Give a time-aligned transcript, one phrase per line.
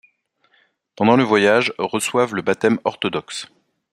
[0.95, 3.51] Pendant le voyage reçoivent le baptême orthodoxe.